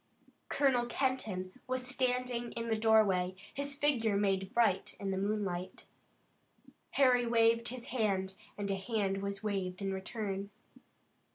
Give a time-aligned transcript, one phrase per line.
[0.49, 5.85] Colonel Kenton was standing in the doorway, his figure made bright in the moonlight.
[6.97, 10.49] Harry waved his hand and a hand was waved in return.